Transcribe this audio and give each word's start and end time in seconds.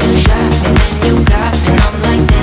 You 0.00 0.16
shot 0.24 0.50
me, 0.62 0.70
then 0.78 0.96
you 1.04 1.24
got 1.24 1.54
me, 1.62 1.68
and 1.72 1.80
I'm 1.80 2.02
like 2.02 2.28
that. 2.28 2.37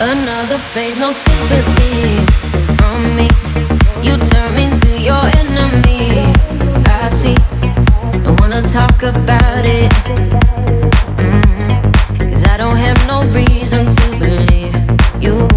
Another 0.00 0.58
phase, 0.58 0.96
no 0.96 1.10
sympathy 1.10 2.24
from 2.76 3.16
me. 3.16 3.28
You 4.00 4.16
turn 4.16 4.54
me 4.54 4.70
to 4.80 5.00
your 5.00 5.24
enemy. 5.36 6.32
I 6.86 7.08
see, 7.08 7.34
I 8.24 8.36
wanna 8.38 8.62
talk 8.62 9.02
about 9.02 9.64
it. 9.64 9.90
Mm-hmm. 11.18 12.30
Cause 12.30 12.44
I 12.44 12.56
don't 12.56 12.76
have 12.76 13.00
no 13.08 13.24
reason 13.32 13.86
to 13.86 14.10
believe 14.20 14.74
you. 15.20 15.48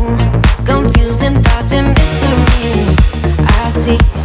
Confusing 0.66 1.40
thoughts 1.44 1.72
and 1.74 1.90
mystery. 1.94 2.96
I 3.38 3.70
see. 3.70 4.21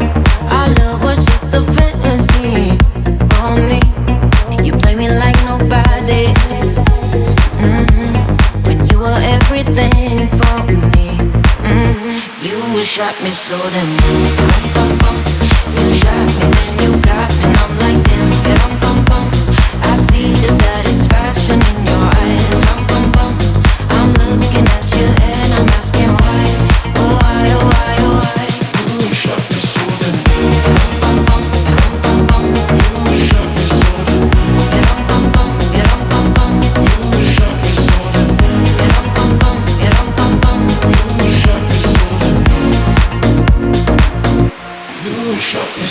shot 12.87 13.21
me 13.21 13.31
so 13.31 13.59
damn 13.71 13.91
You 15.75 15.91
shot 15.99 16.29
me, 16.39 16.47
then 16.55 16.79
you 16.79 17.01
got 17.03 17.37
me, 17.39 17.49
I'm 17.59 17.79
like 17.79 18.06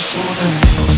shoulder. 0.06 0.95